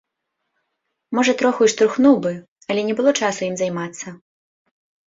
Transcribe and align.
Можа 1.17 1.35
троху 1.43 1.61
і 1.67 1.71
штурхнуў 1.75 2.15
бы, 2.25 2.33
але 2.73 2.81
не 2.89 2.93
было 2.99 3.17
часу 3.25 3.41
ім 3.51 3.55
займацца. 3.65 4.07